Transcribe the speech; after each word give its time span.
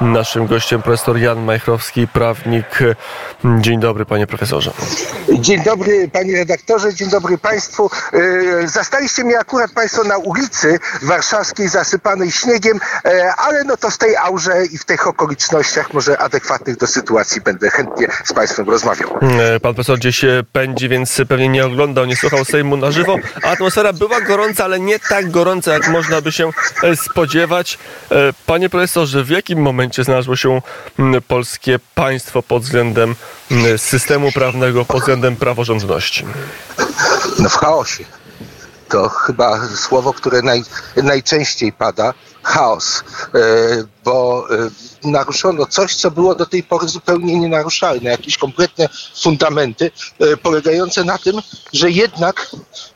Naszym 0.00 0.46
gościem 0.46 0.82
profesor 0.82 1.18
Jan 1.18 1.44
Majchrowski, 1.44 2.08
prawnik. 2.08 2.78
Dzień 3.60 3.80
dobry, 3.80 4.04
panie 4.04 4.26
profesorze. 4.26 4.72
Dzień 5.32 5.62
dobry, 5.62 6.08
panie 6.12 6.36
redaktorze, 6.36 6.94
dzień 6.94 7.10
dobry 7.10 7.38
państwu. 7.38 7.90
E, 8.62 8.68
zastaliście 8.68 9.24
mnie 9.24 9.38
akurat 9.38 9.72
państwo 9.72 10.04
na 10.04 10.18
ulicy 10.18 10.78
warszawskiej 11.02 11.68
zasypanej 11.68 12.30
śniegiem, 12.30 12.80
e, 13.04 13.34
ale 13.36 13.64
no 13.64 13.76
to 13.76 13.90
w 13.90 13.98
tej 13.98 14.16
aurze 14.16 14.66
i 14.66 14.78
w 14.78 14.84
tych 14.84 15.06
okolicznościach 15.06 15.94
może 15.94 16.18
adekwatnych 16.18 16.76
do 16.76 16.86
sytuacji 16.86 17.40
będę 17.40 17.70
chętnie 17.70 18.06
z 18.24 18.32
państwem 18.32 18.70
rozmawiał. 18.70 19.18
E, 19.22 19.60
pan 19.60 19.74
profesor 19.74 19.98
gdzieś 19.98 20.24
pędzi, 20.52 20.88
więc 20.88 21.20
pewnie 21.28 21.48
nie 21.48 21.66
oglądał, 21.66 22.06
nie 22.06 22.16
słuchał 22.16 22.44
Sejmu 22.44 22.76
na 22.76 22.90
żywo. 22.90 23.16
Atmosfera 23.42 23.92
była 23.92 24.20
gorąca, 24.20 24.64
ale 24.64 24.80
nie 24.80 24.98
tak 24.98 25.30
gorąca, 25.30 25.72
jak 25.72 25.88
można 25.88 26.20
by 26.20 26.32
się 26.32 26.50
spodziewać. 26.96 27.78
Panie 28.46 28.68
profesorze, 28.68 29.24
w 29.24 29.30
jakim 29.30 29.62
momencie 29.62 29.89
znalazło 29.98 30.36
się 30.36 30.62
polskie 31.28 31.78
państwo 31.94 32.42
pod 32.42 32.62
względem 32.62 33.14
systemu 33.76 34.32
prawnego, 34.32 34.84
pod 34.84 35.00
względem 35.00 35.36
praworządności? 35.36 36.24
No 37.38 37.48
w 37.48 37.54
chaosie. 37.54 38.04
To 38.88 39.08
chyba 39.08 39.68
słowo, 39.76 40.12
które 40.12 40.42
naj, 40.42 40.62
najczęściej 40.96 41.72
pada. 41.72 42.14
Chaos. 42.42 43.04
E, 43.34 43.40
bo 44.04 44.46
e, 45.04 45.08
naruszono 45.08 45.66
coś, 45.66 45.94
co 45.96 46.10
było 46.10 46.34
do 46.34 46.46
tej 46.46 46.62
pory 46.62 46.88
zupełnie 46.88 47.40
nienaruszalne. 47.40 48.10
Jakieś 48.10 48.38
kompletne 48.38 48.88
fundamenty 49.22 49.90
e, 50.18 50.36
polegające 50.36 51.04
na 51.04 51.18
tym, 51.18 51.36
że 51.72 51.90
jednak 51.90 52.50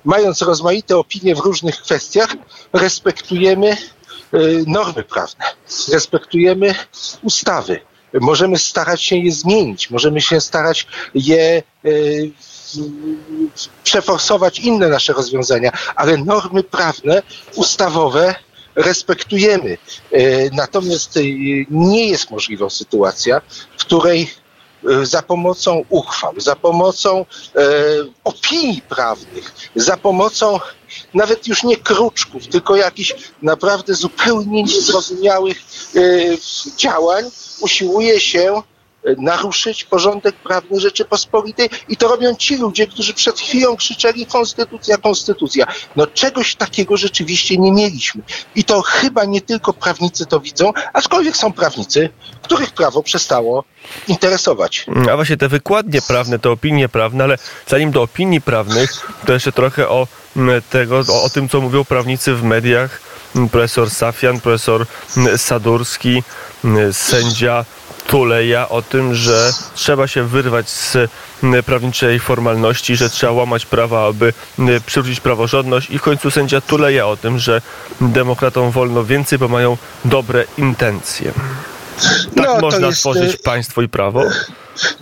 mając 0.04 0.42
rozmaite 0.42 0.96
opinie 0.96 1.34
w 1.34 1.38
różnych 1.38 1.82
kwestiach, 1.82 2.28
respektujemy 2.72 3.76
normy 4.66 5.02
prawne, 5.02 5.44
respektujemy 5.92 6.74
ustawy. 7.22 7.80
Możemy 8.20 8.58
starać 8.58 9.02
się 9.02 9.16
je 9.16 9.32
zmienić, 9.32 9.90
możemy 9.90 10.20
się 10.20 10.40
starać 10.40 10.86
je 11.14 11.62
e, 11.84 11.90
przeforsować 13.84 14.58
inne 14.58 14.88
nasze 14.88 15.12
rozwiązania, 15.12 15.72
ale 15.96 16.16
normy 16.16 16.62
prawne, 16.62 17.22
ustawowe 17.54 18.34
respektujemy. 18.74 19.78
E, 20.12 20.18
natomiast 20.50 21.16
e, 21.16 21.20
nie 21.70 22.08
jest 22.08 22.30
możliwa 22.30 22.70
sytuacja, 22.70 23.40
w 23.78 23.84
której 23.84 24.30
za 25.02 25.22
pomocą 25.22 25.84
uchwał, 25.88 26.34
za 26.36 26.56
pomocą 26.56 27.26
opinii 28.24 28.82
prawnych, 28.82 29.54
za 29.76 29.96
pomocą 29.96 30.60
nawet 31.14 31.48
już 31.48 31.64
nie 31.64 31.76
kruczków, 31.76 32.46
tylko 32.46 32.76
jakichś 32.76 33.14
naprawdę 33.42 33.94
zupełnie 33.94 34.62
niezrozumiałych 34.62 35.58
działań, 36.76 37.24
usiłuje 37.60 38.20
się 38.20 38.52
e, 38.52 38.73
naruszyć 39.18 39.84
porządek 39.84 40.34
prawny 40.34 40.80
Rzeczypospolitej 40.80 41.68
i 41.88 41.96
to 41.96 42.08
robią 42.08 42.34
ci 42.34 42.56
ludzie, 42.56 42.86
którzy 42.86 43.14
przed 43.14 43.40
chwilą 43.40 43.76
krzyczeli 43.76 44.26
konstytucja, 44.26 44.96
konstytucja. 44.96 45.66
No 45.96 46.06
czegoś 46.06 46.54
takiego 46.54 46.96
rzeczywiście 46.96 47.58
nie 47.58 47.72
mieliśmy. 47.72 48.22
I 48.54 48.64
to 48.64 48.82
chyba 48.82 49.24
nie 49.24 49.40
tylko 49.40 49.72
prawnicy 49.72 50.26
to 50.26 50.40
widzą, 50.40 50.72
aczkolwiek 50.92 51.36
są 51.36 51.52
prawnicy, 51.52 52.08
których 52.42 52.70
prawo 52.70 53.02
przestało 53.02 53.64
interesować. 54.08 54.86
A 55.12 55.16
właśnie 55.16 55.36
te 55.36 55.48
wykładnie 55.48 56.02
prawne, 56.02 56.38
te 56.38 56.50
opinie 56.50 56.88
prawne, 56.88 57.24
ale 57.24 57.38
zanim 57.66 57.90
do 57.90 58.02
opinii 58.02 58.40
prawnych, 58.40 59.06
to 59.26 59.32
jeszcze 59.32 59.52
trochę 59.52 59.88
o 59.88 60.06
tego, 60.70 61.04
o, 61.08 61.22
o 61.22 61.30
tym, 61.30 61.48
co 61.48 61.60
mówią 61.60 61.84
prawnicy 61.84 62.34
w 62.34 62.42
mediach 62.42 63.13
profesor 63.52 63.90
Safian, 63.90 64.40
profesor 64.40 64.86
Sadurski, 65.36 66.22
sędzia 66.92 67.64
Tuleja 68.06 68.68
o 68.68 68.82
tym, 68.82 69.14
że 69.14 69.52
trzeba 69.74 70.06
się 70.06 70.22
wyrwać 70.22 70.70
z 70.70 70.96
prawniczej 71.66 72.20
formalności, 72.20 72.96
że 72.96 73.10
trzeba 73.10 73.32
łamać 73.32 73.66
prawa, 73.66 74.06
aby 74.06 74.32
przywrócić 74.86 75.20
praworządność 75.20 75.90
i 75.90 75.98
w 75.98 76.02
końcu 76.02 76.30
sędzia 76.30 76.60
Tuleja 76.60 77.06
o 77.06 77.16
tym, 77.16 77.38
że 77.38 77.62
demokratom 78.00 78.70
wolno 78.70 79.04
więcej, 79.04 79.38
bo 79.38 79.48
mają 79.48 79.76
dobre 80.04 80.44
intencje. 80.58 81.32
Tak 82.36 82.46
no, 82.46 82.60
można 82.60 82.86
jest... 82.86 83.00
tworzyć 83.00 83.36
państwo 83.36 83.82
i 83.82 83.88
prawo? 83.88 84.22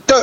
To, 0.07 0.23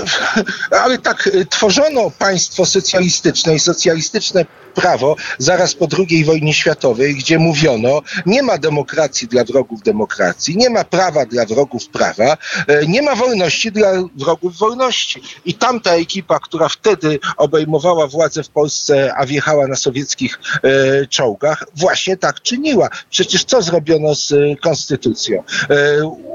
ale 0.71 0.97
tak, 0.97 1.29
tworzono 1.49 2.11
państwo 2.19 2.65
socjalistyczne 2.65 3.55
i 3.55 3.59
socjalistyczne 3.59 4.45
prawo 4.75 5.15
zaraz 5.37 5.75
po 5.75 5.87
II 5.97 6.25
wojnie 6.25 6.53
światowej, 6.53 7.15
gdzie 7.15 7.39
mówiono, 7.39 8.01
nie 8.25 8.43
ma 8.43 8.57
demokracji 8.57 9.27
dla 9.27 9.43
wrogów 9.43 9.83
demokracji, 9.83 10.57
nie 10.57 10.69
ma 10.69 10.83
prawa 10.83 11.25
dla 11.25 11.45
wrogów 11.45 11.89
prawa, 11.89 12.37
e, 12.67 12.87
nie 12.87 13.01
ma 13.01 13.15
wolności 13.15 13.71
dla 13.71 13.91
wrogów 14.15 14.57
wolności. 14.57 15.21
I 15.45 15.53
tamta 15.53 15.91
ekipa, 15.91 16.39
która 16.39 16.69
wtedy 16.69 17.19
obejmowała 17.37 18.07
władzę 18.07 18.43
w 18.43 18.49
Polsce, 18.49 19.13
a 19.17 19.25
wjechała 19.25 19.67
na 19.67 19.75
sowieckich 19.75 20.39
e, 20.63 21.07
czołgach, 21.07 21.65
właśnie 21.75 22.17
tak 22.17 22.41
czyniła. 22.41 22.89
Przecież 23.09 23.43
co 23.43 23.61
zrobiono 23.61 24.15
z 24.15 24.31
e, 24.31 24.55
konstytucją? 24.55 25.43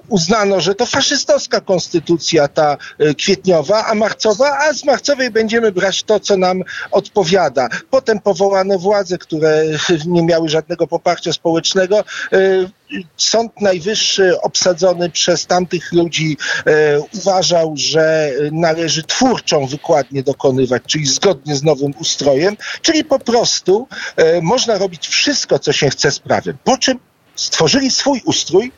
Uznano, 0.09 0.61
że 0.61 0.75
to 0.75 0.87
faszystowska 0.87 1.61
konstytucja 1.61 2.49
ta 2.49 2.77
kwietniowa, 3.19 3.87
a 3.87 3.95
marcowa, 3.95 4.59
a 4.59 4.73
z 4.73 4.85
marcowej 4.85 5.31
będziemy 5.31 5.73
brać 5.73 6.03
to, 6.03 6.21
co 6.21 6.37
nam 6.37 6.63
odpowiada. 6.91 7.69
Potem 7.91 8.21
powołano 8.21 8.79
władze, 8.79 9.19
które 9.19 9.65
nie 10.07 10.23
miały 10.23 10.49
żadnego 10.49 10.87
poparcia 10.87 11.33
społecznego. 11.33 11.99
E, 11.99 12.39
Sąd 13.17 13.61
Najwyższy 13.61 14.41
obsadzony 14.41 15.11
przez 15.11 15.47
tamtych 15.47 15.93
ludzi 15.93 16.37
e, 16.67 17.01
uważał, 17.15 17.75
że 17.77 18.33
należy 18.53 19.03
twórczą 19.03 19.67
wykładnię 19.67 20.23
dokonywać, 20.23 20.83
czyli 20.87 21.07
zgodnie 21.07 21.57
z 21.57 21.63
nowym 21.63 21.93
ustrojem, 22.01 22.57
czyli 22.83 23.05
po 23.05 23.19
prostu 23.19 23.89
e, 24.17 24.41
można 24.41 24.79
robić 24.79 25.09
wszystko, 25.09 25.59
co 25.59 25.73
się 25.73 25.91
chce 25.91 26.11
z 26.11 26.19
prawem. 26.19 26.57
Po 26.65 26.79
czym 26.79 26.99
stworzyli 27.37 27.91
swój 27.91 28.23
ustrój 28.25 28.73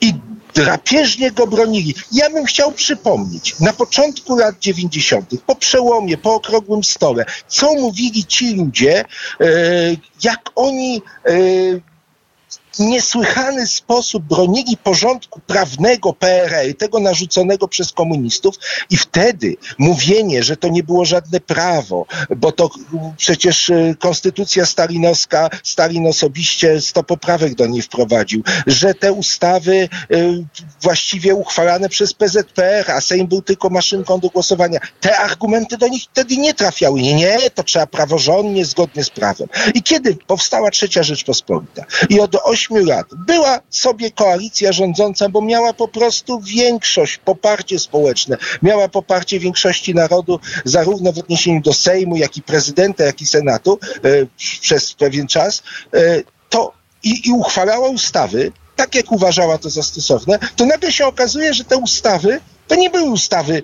i 0.00 0.14
drapieżnie 0.54 1.30
go 1.30 1.46
bronili. 1.46 1.94
Ja 2.12 2.30
bym 2.30 2.44
chciał 2.44 2.72
przypomnieć, 2.72 3.60
na 3.60 3.72
początku 3.72 4.36
lat 4.36 4.58
90., 4.58 5.30
po 5.46 5.54
przełomie, 5.54 6.18
po 6.18 6.34
okrągłym 6.34 6.84
stole, 6.84 7.24
co 7.48 7.74
mówili 7.74 8.24
ci 8.24 8.54
ludzie, 8.54 9.04
e, 9.40 9.46
jak 10.24 10.50
oni 10.54 11.02
e, 11.24 11.32
niesłychany 12.78 13.66
sposób 13.66 14.24
bronili 14.24 14.76
porządku 14.76 15.40
prawnego 15.40 16.12
PRL, 16.12 16.74
tego 16.74 17.00
narzuconego 17.00 17.68
przez 17.68 17.92
komunistów 17.92 18.54
i 18.90 18.96
wtedy 18.96 19.56
mówienie, 19.78 20.42
że 20.42 20.56
to 20.56 20.68
nie 20.68 20.82
było 20.82 21.04
żadne 21.04 21.40
prawo, 21.40 22.06
bo 22.36 22.52
to 22.52 22.70
przecież 23.16 23.68
y, 23.68 23.96
konstytucja 23.98 24.66
stalinowska, 24.66 25.50
Stalin 25.62 26.06
osobiście 26.06 26.80
100 26.80 27.02
poprawek 27.02 27.54
do 27.54 27.66
niej 27.66 27.82
wprowadził, 27.82 28.42
że 28.66 28.94
te 28.94 29.12
ustawy 29.12 29.88
y, 30.12 30.44
właściwie 30.82 31.34
uchwalane 31.34 31.88
przez 31.88 32.14
PZPR, 32.14 32.90
a 32.90 33.00
Sejm 33.00 33.26
był 33.26 33.42
tylko 33.42 33.70
maszynką 33.70 34.20
do 34.20 34.28
głosowania, 34.28 34.80
te 35.00 35.18
argumenty 35.18 35.76
do 35.76 35.88
nich 35.88 36.02
wtedy 36.02 36.36
nie 36.36 36.54
trafiały. 36.54 37.00
Nie, 37.00 37.14
nie, 37.14 37.50
to 37.54 37.62
trzeba 37.62 37.86
praworządnie, 37.86 38.64
zgodnie 38.64 39.04
z 39.04 39.10
prawem. 39.10 39.48
I 39.74 39.82
kiedy 39.82 40.16
powstała 40.26 40.70
trzecia 40.70 41.02
Rzeczpospolita 41.02 41.84
i 42.08 42.20
od 42.20 42.34
lat. 42.76 43.06
Była 43.26 43.60
sobie 43.70 44.10
koalicja 44.10 44.72
rządząca, 44.72 45.28
bo 45.28 45.42
miała 45.42 45.72
po 45.72 45.88
prostu 45.88 46.40
większość, 46.40 47.16
poparcie 47.16 47.78
społeczne, 47.78 48.36
miała 48.62 48.88
poparcie 48.88 49.40
większości 49.40 49.94
narodu, 49.94 50.40
zarówno 50.64 51.12
w 51.12 51.18
odniesieniu 51.18 51.60
do 51.60 51.72
Sejmu, 51.72 52.16
jak 52.16 52.36
i 52.36 52.42
prezydenta, 52.42 53.04
jak 53.04 53.20
i 53.20 53.26
Senatu 53.26 53.78
e, 54.04 54.08
przez 54.60 54.94
pewien 54.94 55.26
czas, 55.26 55.62
e, 55.94 56.22
to 56.48 56.72
i, 57.02 57.28
i 57.28 57.32
uchwalała 57.32 57.88
ustawy, 57.88 58.52
tak 58.76 58.94
jak 58.94 59.12
uważała 59.12 59.58
to 59.58 59.70
za 59.70 59.82
stosowne, 59.82 60.38
to 60.56 60.66
nagle 60.66 60.92
się 60.92 61.06
okazuje, 61.06 61.54
że 61.54 61.64
te 61.64 61.76
ustawy 61.76 62.40
to 62.68 62.74
nie 62.74 62.90
były 62.90 63.10
ustawy 63.10 63.62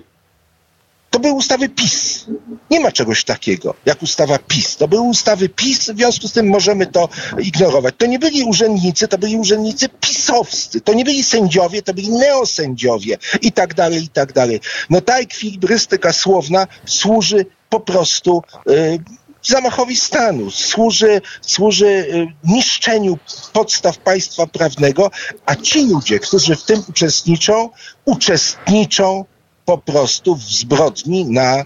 to 1.15 1.19
były 1.19 1.33
ustawy 1.33 1.69
PiS. 1.69 2.25
Nie 2.71 2.79
ma 2.79 2.91
czegoś 2.91 3.23
takiego 3.23 3.75
jak 3.85 4.03
ustawa 4.03 4.39
PiS. 4.39 4.77
To 4.77 4.87
były 4.87 5.01
ustawy 5.01 5.49
PiS, 5.49 5.79
w 5.79 5.97
związku 5.97 6.27
z 6.27 6.31
tym 6.31 6.47
możemy 6.47 6.87
to 6.87 7.09
ignorować. 7.39 7.95
To 7.97 8.05
nie 8.05 8.19
byli 8.19 8.43
urzędnicy, 8.43 9.07
to 9.07 9.17
byli 9.17 9.37
urzędnicy 9.37 9.89
pisowscy. 9.89 10.81
To 10.81 10.93
nie 10.93 11.05
byli 11.05 11.23
sędziowie, 11.23 11.81
to 11.81 11.93
byli 11.93 12.09
neosędziowie 12.09 13.17
i 13.41 13.51
tak 13.51 13.73
dalej, 13.73 14.03
i 14.03 14.09
tak 14.09 14.33
dalej. 14.33 14.59
No 14.89 15.01
ta 15.01 15.17
ekwilibrystyka 15.17 16.13
słowna 16.13 16.67
służy 16.85 17.45
po 17.69 17.79
prostu 17.79 18.43
yy, 18.65 18.99
zamachowi 19.43 19.95
stanu, 19.95 20.51
służy, 20.51 21.21
służy 21.41 21.87
y, 21.87 22.27
niszczeniu 22.43 23.17
podstaw 23.53 23.97
państwa 23.97 24.47
prawnego, 24.47 25.11
a 25.45 25.55
ci 25.55 25.87
ludzie, 25.87 26.19
którzy 26.19 26.55
w 26.55 26.63
tym 26.63 26.83
uczestniczą, 26.89 27.69
uczestniczą 28.05 29.25
po 29.65 29.77
prostu 29.77 30.35
w 30.35 30.41
zbrodni 30.41 31.25
na 31.25 31.55
e, 31.55 31.65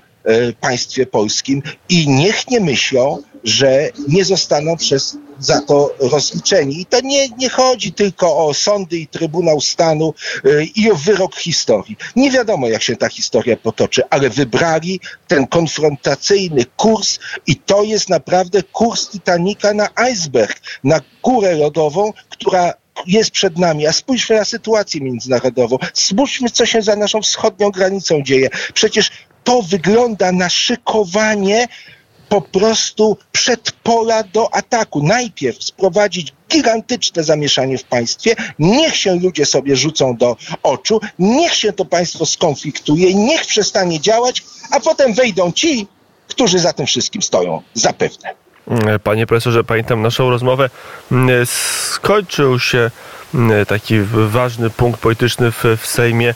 państwie 0.54 1.06
polskim 1.06 1.62
i 1.90 2.08
niech 2.08 2.48
nie 2.48 2.60
myślą, 2.60 3.24
że 3.44 3.90
nie 4.08 4.26
zostaną 4.26 4.78
przez 4.78 5.18
za 5.40 5.62
to 5.62 5.96
rozliczeni. 6.00 6.82
I 6.82 6.86
to 6.86 7.02
nie, 7.02 7.30
nie 7.30 7.50
chodzi 7.50 7.94
tylko 7.94 8.48
o 8.48 8.54
sądy 8.54 8.98
i 8.98 9.08
Trybunał 9.08 9.62
Stanu 9.62 10.14
y, 10.46 10.68
i 10.76 10.92
o 10.92 10.96
wyrok 10.96 11.36
historii. 11.36 11.98
Nie 12.16 12.32
wiadomo, 12.32 12.68
jak 12.68 12.84
się 12.84 12.96
ta 12.96 13.10
historia 13.10 13.58
potoczy, 13.58 14.02
ale 14.10 14.30
wybrali 14.30 15.00
ten 15.28 15.48
konfrontacyjny 15.48 16.66
kurs 16.78 17.20
i 17.48 17.56
to 17.56 17.84
jest 17.84 18.10
naprawdę 18.10 18.64
kurs 18.64 19.10
Titanica 19.10 19.74
na 19.74 19.90
iceberg, 19.96 20.62
na 20.84 21.02
górę 21.24 21.56
lodową, 21.56 22.14
która 22.30 22.74
jest 23.08 23.32
przed 23.32 23.58
nami, 23.58 23.88
a 23.88 23.94
spójrzmy 23.94 24.36
na 24.36 24.46
sytuację 24.46 25.02
międzynarodową, 25.02 25.78
spójrzmy, 25.94 26.50
co 26.50 26.66
się 26.66 26.82
za 26.82 26.96
naszą 26.96 27.22
wschodnią 27.22 27.70
granicą 27.70 28.22
dzieje. 28.24 28.50
Przecież 28.74 29.12
to 29.44 29.62
wygląda 29.62 30.32
na 30.32 30.50
szykowanie 30.50 31.68
po 32.30 32.42
prostu 32.42 33.18
przedpola 33.32 34.24
do 34.24 34.54
ataku. 34.54 35.04
Najpierw 35.04 35.64
sprowadzić 35.64 36.34
gigantyczne 36.50 37.24
zamieszanie 37.24 37.78
w 37.78 37.84
państwie, 37.84 38.36
niech 38.60 38.96
się 38.96 39.16
ludzie 39.16 39.46
sobie 39.46 39.76
rzucą 39.76 40.18
do 40.18 40.38
oczu, 40.64 41.00
niech 41.20 41.54
się 41.54 41.74
to 41.74 41.86
państwo 41.86 42.26
skonfliktuje, 42.26 43.14
niech 43.14 43.46
przestanie 43.46 44.00
działać, 44.00 44.44
a 44.72 44.80
potem 44.80 45.14
wejdą 45.14 45.52
ci, 45.52 45.88
którzy 46.28 46.60
za 46.60 46.74
tym 46.74 46.86
wszystkim 46.86 47.22
stoją, 47.22 47.62
zapewne. 47.74 48.36
Panie 49.04 49.28
profesorze, 49.28 49.64
pamiętam 49.64 50.02
naszą 50.02 50.30
rozmowę. 50.30 50.70
Skończył 51.46 52.60
się 52.60 52.92
taki 53.68 54.00
ważny 54.28 54.70
punkt 54.70 55.00
polityczny 55.00 55.52
w, 55.52 55.64
w 55.78 55.88
Sejmie. 55.88 56.34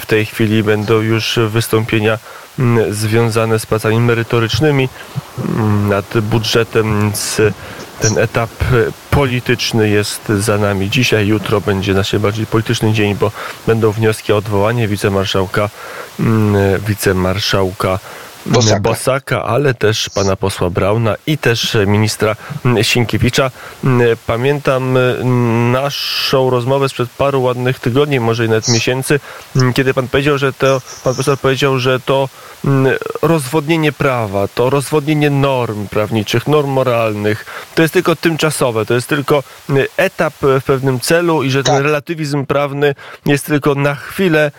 W 0.00 0.06
tej 0.06 0.26
chwili 0.26 0.62
będą 0.62 1.00
już 1.00 1.38
wystąpienia 1.48 2.18
związane 2.90 3.58
z 3.58 3.66
pracami 3.66 4.00
merytorycznymi 4.00 4.88
nad 5.88 6.20
budżetem, 6.20 7.12
ten 8.00 8.18
etap 8.18 8.50
polityczny 9.10 9.88
jest 9.88 10.28
za 10.28 10.58
nami. 10.58 10.90
Dzisiaj, 10.90 11.26
jutro 11.26 11.60
będzie 11.60 11.94
nasz 11.94 12.16
bardziej 12.16 12.46
polityczny 12.46 12.92
dzień, 12.92 13.14
bo 13.14 13.32
będą 13.66 13.92
wnioski 13.92 14.32
o 14.32 14.36
odwołanie 14.36 14.88
wicemarszałka, 14.88 15.70
wicemarszałka 16.88 17.98
Bosaka. 18.46 18.80
Bosaka, 18.80 19.44
ale 19.44 19.74
też 19.74 20.10
pana 20.14 20.36
posła 20.36 20.70
Brauna 20.70 21.16
i 21.26 21.38
też 21.38 21.76
ministra 21.86 22.36
Sienkiewicza. 22.82 23.50
Pamiętam 24.26 24.98
naszą 25.72 26.50
rozmowę 26.50 26.88
sprzed 26.88 27.10
paru 27.10 27.42
ładnych 27.42 27.78
tygodni, 27.78 28.20
może 28.20 28.46
i 28.46 28.48
nawet 28.48 28.68
miesięcy, 28.68 29.20
kiedy 29.74 29.94
pan 29.94 30.08
powiedział, 30.08 30.38
że 30.38 30.52
to, 30.52 30.80
pan 31.04 31.14
profesor 31.14 31.38
powiedział, 31.38 31.78
że 31.78 32.00
to 32.00 32.28
rozwodnienie 33.22 33.92
prawa, 33.92 34.48
to 34.48 34.70
rozwodnienie 34.70 35.30
norm 35.30 35.88
prawniczych, 35.88 36.46
norm 36.46 36.70
moralnych, 36.70 37.46
to 37.74 37.82
jest 37.82 37.94
tylko 37.94 38.16
tymczasowe, 38.16 38.86
to 38.86 38.94
jest 38.94 39.08
tylko 39.08 39.42
etap 39.96 40.34
w 40.40 40.62
pewnym 40.66 41.00
celu 41.00 41.42
i 41.42 41.50
że 41.50 41.62
tak. 41.62 41.74
ten 41.74 41.84
relatywizm 41.84 42.46
prawny 42.46 42.94
jest 43.26 43.46
tylko 43.46 43.74
na 43.74 43.94
chwilę 43.94 44.50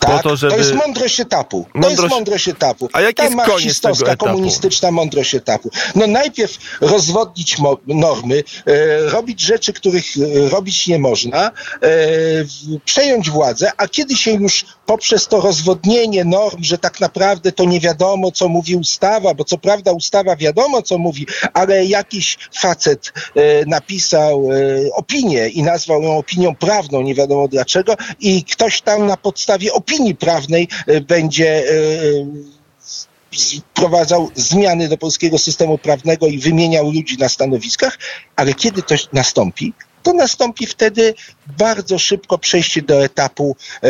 tak, 0.00 0.10
po 0.10 0.22
to, 0.22 0.36
żeby... 0.36 0.52
to 0.52 0.58
jest 0.58 0.74
mądrość 0.74 1.20
etapu. 1.20 1.66
To 1.72 1.78
mądrość... 1.78 2.02
jest 2.02 2.14
mądrość 2.14 2.48
etapu. 2.48 2.88
A 2.92 3.00
jaki 3.00 3.15
jest 3.22 3.36
marksistowska, 3.36 4.16
komunistyczna 4.16 4.90
mądrość 4.90 5.34
etapu. 5.34 5.70
No 5.94 6.06
najpierw 6.06 6.58
rozwodnić 6.80 7.56
normy, 7.86 8.42
e, 8.66 9.10
robić 9.10 9.40
rzeczy, 9.40 9.72
których 9.72 10.04
e, 10.16 10.48
robić 10.48 10.86
nie 10.86 10.98
można, 10.98 11.46
e, 11.46 11.50
przejąć 12.84 13.30
władzę, 13.30 13.70
a 13.76 13.88
kiedy 13.88 14.16
się 14.16 14.30
już 14.32 14.64
poprzez 14.86 15.28
to 15.28 15.40
rozwodnienie 15.40 16.24
norm, 16.24 16.62
że 16.62 16.78
tak 16.78 17.00
naprawdę 17.00 17.52
to 17.52 17.64
nie 17.64 17.80
wiadomo, 17.80 18.32
co 18.32 18.48
mówi 18.48 18.76
ustawa, 18.76 19.34
bo 19.34 19.44
co 19.44 19.58
prawda 19.58 19.92
ustawa 19.92 20.36
wiadomo, 20.36 20.82
co 20.82 20.98
mówi, 20.98 21.26
ale 21.52 21.84
jakiś 21.84 22.38
facet 22.60 23.12
e, 23.34 23.66
napisał 23.66 24.48
e, 24.52 24.56
opinię 24.94 25.48
i 25.48 25.62
nazwał 25.62 26.02
ją 26.02 26.18
opinią 26.18 26.54
prawną, 26.54 27.02
nie 27.02 27.14
wiadomo 27.14 27.48
dlaczego, 27.48 27.96
i 28.20 28.44
ktoś 28.44 28.80
tam 28.80 29.06
na 29.06 29.16
podstawie 29.16 29.72
opinii 29.72 30.14
prawnej 30.14 30.68
e, 30.86 31.00
będzie 31.00 31.64
wprowadzał 33.74 34.30
zmiany 34.34 34.88
do 34.88 34.98
polskiego 34.98 35.38
systemu 35.38 35.78
prawnego 35.78 36.26
i 36.26 36.38
wymieniał 36.38 36.90
ludzi 36.90 37.16
na 37.18 37.28
stanowiskach, 37.28 37.98
ale 38.36 38.54
kiedy 38.54 38.82
to 38.82 38.94
nastąpi, 39.12 39.72
to 40.06 40.12
nastąpi 40.12 40.66
wtedy 40.66 41.14
bardzo 41.58 41.98
szybko 41.98 42.38
przejście 42.38 42.82
do 42.82 43.04
etapu 43.04 43.56
e, 43.82 43.88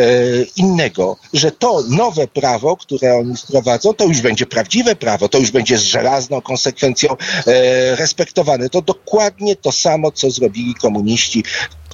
innego, 0.55 1.17
że 1.33 1.51
to 1.51 1.83
nowe 1.89 2.27
prawo, 2.27 2.77
które 2.77 3.17
oni 3.17 3.35
wprowadzą, 3.37 3.93
to 3.93 4.05
już 4.05 4.21
będzie 4.21 4.45
prawdziwe 4.45 4.95
prawo, 4.95 5.29
to 5.29 5.37
już 5.37 5.51
będzie 5.51 5.77
z 5.77 5.81
żelazną 5.81 6.41
konsekwencją 6.41 7.09
e, 7.47 7.95
respektowane. 7.95 8.69
To 8.69 8.81
dokładnie 8.81 9.55
to 9.55 9.71
samo, 9.71 10.11
co 10.11 10.31
zrobili 10.31 10.75
komuniści 10.75 11.43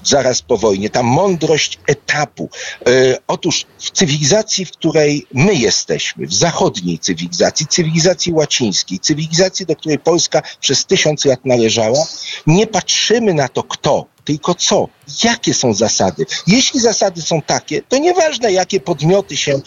zaraz 0.04 0.42
po 0.42 0.58
wojnie, 0.58 0.90
ta 0.90 1.04
mądrość 1.04 1.80
etapu. 1.88 2.50
E, 2.88 3.18
otóż 3.28 3.66
w 3.80 3.92
cywilizacji, 3.92 4.66
w 4.66 4.72
której 4.72 5.28
my 5.34 5.56
jesteśmy, 5.56 6.28
w 6.28 6.34
zachodniej 6.34 7.00
cywilizacji, 7.00 7.68
cywilizacji 7.68 8.34
łacińskiej, 8.34 9.00
cywilizacji, 9.00 9.66
do 9.66 9.76
której 9.76 10.00
Polska 10.00 10.42
przez 10.60 10.86
tysiąc 10.86 11.26
lat 11.26 11.46
należała, 11.46 12.08
nie 12.48 12.68
patrzymy 12.68 13.34
na 13.34 13.48
to, 13.50 13.64
kto, 13.64 14.06
tylko 14.24 14.56
co? 14.56 14.88
Jakie 15.24 15.54
są 15.54 15.74
zasady? 15.74 16.26
Jeśli 16.48 16.80
zasady 16.80 17.22
są 17.22 17.42
takie, 17.42 17.82
to 17.82 17.98
nieważne, 17.98 18.52
jakie 18.52 18.80
podmioty 18.80 19.38
się 19.38 19.54
e, 19.54 19.60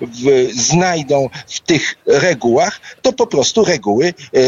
w, 0.00 0.50
znajdą 0.54 1.28
w 1.48 1.60
tych 1.60 1.94
regułach, 2.06 2.80
to 3.02 3.12
po 3.12 3.26
prostu 3.26 3.64
reguły 3.64 4.06
e, 4.06 4.40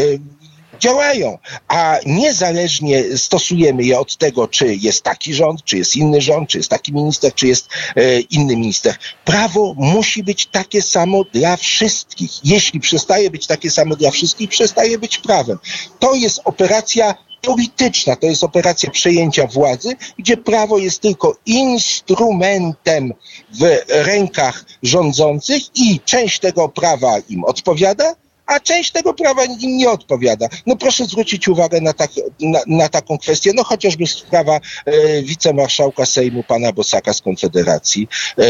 działają, 0.79 1.37
a 1.67 1.97
niezależnie 2.05 3.17
stosujemy 3.17 3.83
je 3.83 3.99
od 3.99 4.17
tego, 4.17 4.47
czy 4.47 4.75
jest 4.75 5.03
taki 5.03 5.33
rząd, 5.33 5.63
czy 5.63 5.77
jest 5.77 5.95
inny 5.95 6.21
rząd, 6.21 6.49
czy 6.49 6.57
jest 6.57 6.69
taki 6.69 6.93
minister, 6.93 7.33
czy 7.33 7.47
jest 7.47 7.67
e, 7.95 8.19
inny 8.19 8.55
minister. 8.55 8.95
Prawo 9.25 9.73
musi 9.77 10.23
być 10.23 10.45
takie 10.45 10.81
samo 10.81 11.23
dla 11.33 11.57
wszystkich. 11.57 12.31
Jeśli 12.43 12.79
przestaje 12.79 13.29
być 13.29 13.47
takie 13.47 13.71
samo 13.71 13.95
dla 13.95 14.11
wszystkich, 14.11 14.49
przestaje 14.49 14.97
być 14.97 15.17
prawem. 15.17 15.57
To 15.99 16.15
jest 16.15 16.41
operacja 16.45 17.15
polityczna, 17.41 18.15
to 18.15 18.27
jest 18.27 18.43
operacja 18.43 18.91
przejęcia 18.91 19.47
władzy, 19.47 19.95
gdzie 20.17 20.37
prawo 20.37 20.77
jest 20.77 21.01
tylko 21.01 21.37
instrumentem 21.45 23.13
w 23.59 23.77
rękach 23.87 24.65
rządzących 24.83 25.61
i 25.75 25.99
część 26.05 26.39
tego 26.39 26.69
prawa 26.69 27.19
im 27.29 27.43
odpowiada, 27.43 28.15
a 28.49 28.59
część 28.59 28.91
tego 28.91 29.13
prawa 29.13 29.45
im 29.45 29.77
nie 29.77 29.89
odpowiada. 29.89 30.47
No 30.65 30.75
proszę 30.75 31.05
zwrócić 31.05 31.47
uwagę 31.47 31.81
na, 31.81 31.93
tak, 31.93 32.11
na, 32.41 32.59
na 32.67 32.89
taką 32.89 33.17
kwestię, 33.17 33.51
no 33.55 33.63
chociażby 33.63 34.07
sprawa 34.07 34.59
e, 34.85 35.23
wicemarszałka 35.23 36.05
Sejmu, 36.05 36.43
pana 36.43 36.71
Bosaka 36.71 37.13
z 37.13 37.21
Konfederacji. 37.21 38.07
E, 38.37 38.43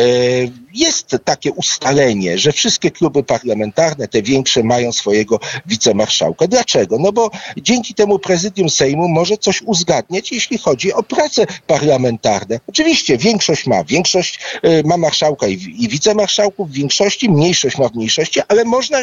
jest 0.74 1.18
takie 1.26 1.52
ustalenie, 1.52 2.38
że 2.38 2.52
wszystkie 2.52 2.92
kluby 2.92 3.24
parlamentarne, 3.24 4.08
te 4.08 4.22
większe, 4.22 4.64
mają 4.64 4.92
swojego 4.92 5.40
wicemarszałka. 5.66 6.48
Dlaczego? 6.48 6.98
No 7.00 7.12
bo 7.12 7.32
dzięki 7.58 7.94
temu 7.94 8.20
prezydium 8.20 8.70
Sejmu 8.70 9.08
może 9.08 9.38
coś 9.38 9.62
uzgadniać, 9.62 10.32
jeśli 10.32 10.58
chodzi 10.58 10.94
o 10.94 11.04
prace 11.04 11.46
parlamentarne. 11.68 12.60
Oczywiście 12.68 13.18
większość 13.18 13.68
ma, 13.68 13.84
większość 13.84 14.40
e, 14.64 14.84
ma 14.84 14.98
marszałka 14.98 15.48
i, 15.48 15.76
i 15.80 15.88
wicemarszałków 15.90 16.70
w 16.70 16.74
większości, 16.74 17.30
mniejszość 17.30 17.78
ma 17.78 17.90
w 17.90 17.96
mniejszości, 17.96 18.40
ale 18.48 18.66
można 18.66 19.00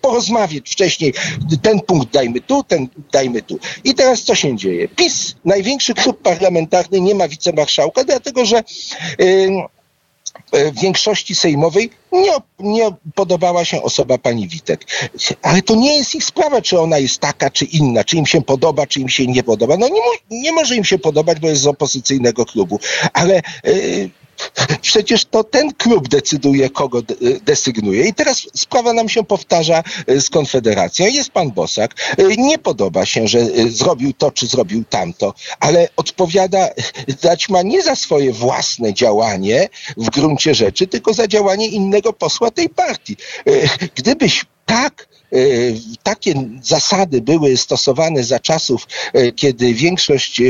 porozmawiać 0.00 0.70
wcześniej. 0.70 1.14
Ten 1.62 1.80
punkt 1.80 2.12
dajmy 2.12 2.40
tu, 2.40 2.64
ten 2.64 2.88
dajmy 3.12 3.42
tu. 3.42 3.58
I 3.84 3.94
teraz 3.94 4.22
co 4.22 4.34
się 4.34 4.56
dzieje? 4.56 4.88
PiS, 4.88 5.34
największy 5.44 5.94
klub 5.94 6.22
parlamentarny, 6.22 7.00
nie 7.00 7.14
ma 7.14 7.28
wicemarszałka, 7.28 8.04
dlatego 8.04 8.44
że 8.44 8.64
yy, 9.18 9.62
w 10.52 10.80
większości 10.80 11.34
sejmowej 11.34 11.90
nie, 12.12 12.32
nie, 12.58 12.90
podobała 13.14 13.64
się 13.64 13.82
osoba 13.82 14.18
pani 14.18 14.48
Witek. 14.48 14.84
Ale 15.42 15.62
to 15.62 15.74
nie 15.74 15.96
jest 15.96 16.14
ich 16.14 16.24
sprawa, 16.24 16.62
czy 16.62 16.80
ona 16.80 16.98
jest 16.98 17.18
taka, 17.18 17.50
czy 17.50 17.64
inna, 17.64 18.04
czy 18.04 18.16
im 18.16 18.26
się 18.26 18.42
podoba, 18.42 18.86
czy 18.86 19.00
im 19.00 19.08
się 19.08 19.26
nie 19.26 19.42
podoba. 19.42 19.76
No 19.76 19.88
nie, 19.88 20.40
nie 20.40 20.52
może 20.52 20.76
im 20.76 20.84
się 20.84 20.98
podobać, 20.98 21.40
bo 21.40 21.48
jest 21.48 21.62
z 21.62 21.66
opozycyjnego 21.66 22.46
klubu. 22.46 22.80
Ale 23.12 23.42
yy, 23.64 24.10
Przecież 24.82 25.24
to 25.24 25.44
ten 25.44 25.72
klub 25.74 26.08
decyduje, 26.08 26.70
kogo 26.70 27.02
desygnuje. 27.42 28.06
I 28.06 28.14
teraz 28.14 28.46
sprawa 28.54 28.92
nam 28.92 29.08
się 29.08 29.24
powtarza 29.24 29.82
e, 30.06 30.20
z 30.20 30.30
Konfederacją. 30.30 31.06
Jest 31.06 31.30
pan 31.30 31.50
Bosak. 31.50 31.94
E, 32.18 32.36
nie 32.36 32.58
podoba 32.58 33.06
się, 33.06 33.28
że 33.28 33.44
zrobił 33.68 34.12
to, 34.12 34.30
czy 34.30 34.46
zrobił 34.46 34.84
tamto, 34.84 35.34
ale 35.60 35.88
odpowiada, 35.96 36.68
dać 37.22 37.48
ma 37.48 37.62
nie 37.62 37.82
za 37.82 37.96
swoje 37.96 38.32
własne 38.32 38.94
działanie 38.94 39.68
w 39.96 40.10
gruncie 40.10 40.54
rzeczy, 40.54 40.86
tylko 40.86 41.14
za 41.14 41.26
działanie 41.26 41.68
innego 41.68 42.12
posła 42.12 42.50
tej 42.50 42.68
partii. 42.68 43.16
Gdybyś 43.94 44.44
tak 44.66 45.09
takie 46.02 46.34
zasady 46.62 47.20
były 47.20 47.56
stosowane 47.56 48.24
za 48.24 48.38
czasów, 48.38 48.86
kiedy 49.36 49.74
większość 49.74 50.42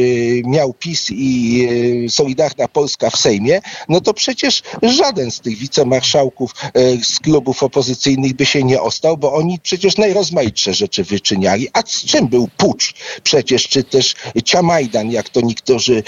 miał 0.44 0.72
PiS 0.74 1.06
i 1.10 1.68
Solidarna 2.08 2.68
Polska 2.68 3.10
w 3.10 3.16
Sejmie, 3.16 3.60
no 3.88 4.00
to 4.00 4.14
przecież 4.14 4.62
żaden 4.82 5.30
z 5.30 5.40
tych 5.40 5.58
wicemarszałków 5.58 6.54
z 7.02 7.18
klubów 7.18 7.62
opozycyjnych 7.62 8.34
by 8.34 8.46
się 8.46 8.62
nie 8.62 8.82
ostał, 8.82 9.16
bo 9.16 9.32
oni 9.32 9.58
przecież 9.62 9.96
najrozmaitsze 9.96 10.74
rzeczy 10.74 11.04
wyczyniali. 11.04 11.68
A 11.72 11.82
z 11.86 12.04
czym 12.04 12.28
był 12.28 12.48
pucz 12.56 12.94
przecież, 13.22 13.68
czy 13.68 13.84
też 13.84 14.14
ciamajdan, 14.44 15.10
jak 15.10 15.28
to 15.28 15.40
niektórzy 15.40 16.02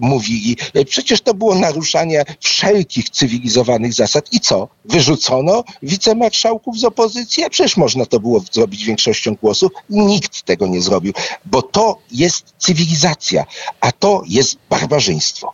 mówili. 0.00 0.56
Przecież 0.88 1.20
to 1.20 1.34
było 1.34 1.54
naruszanie 1.54 2.24
wszelkich 2.40 3.10
cywilizowanych 3.10 3.94
zasad. 3.94 4.32
I 4.32 4.40
co? 4.40 4.68
Wyrzucono 4.84 5.64
wicemarszałków 5.82 6.78
z 6.78 6.84
opozycji? 6.84 7.44
A 7.44 7.50
przecież 7.50 7.76
można 7.76 7.95
to 8.04 8.20
było 8.20 8.40
zrobić 8.52 8.84
większością 8.84 9.34
głosów. 9.34 9.72
Nikt 9.90 10.42
tego 10.42 10.66
nie 10.66 10.82
zrobił, 10.82 11.12
bo 11.44 11.62
to 11.62 11.98
jest 12.12 12.54
cywilizacja, 12.58 13.44
a 13.80 13.92
to 13.92 14.22
jest 14.28 14.58
barbarzyństwo. 14.70 15.52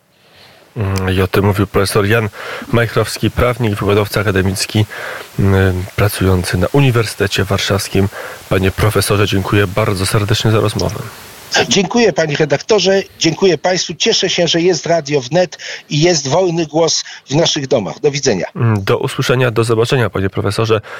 I 1.16 1.20
o 1.20 1.26
tym 1.26 1.44
mówił 1.44 1.66
profesor 1.66 2.06
Jan 2.06 2.28
Majchrowski, 2.72 3.30
prawnik, 3.30 3.70
wykładowca 3.70 4.20
akademicki 4.20 4.87
mm, 5.38 5.84
pracujący 5.96 6.58
na 6.58 6.66
Uniwersytecie 6.72 7.44
Warszawskim. 7.44 8.08
Panie 8.49 8.70
profesorze, 8.70 9.26
dziękuję 9.26 9.66
bardzo 9.66 10.06
serdecznie 10.06 10.50
za 10.50 10.61
rozmowę. 10.61 10.99
Dziękuję 11.68 12.12
panie 12.12 12.37
redaktorze, 12.37 13.02
dziękuję 13.18 13.58
państwu. 13.58 13.94
Cieszę 13.94 14.30
się, 14.30 14.49
że 14.49 14.61
jest 14.61 14.87
radio 14.87 15.20
wnet 15.20 15.58
i 15.90 16.00
jest 16.00 16.28
wolny 16.28 16.66
głos 16.66 17.04
w 17.26 17.34
naszych 17.34 17.66
domach. 17.66 18.00
Do 18.00 18.11
widzenia. 18.11 18.46
Do 18.78 18.99
usłyszenia, 18.99 19.50
do 19.50 19.64
zobaczenia 19.64 20.11
panie 20.11 20.30
profesorze. 20.30 20.80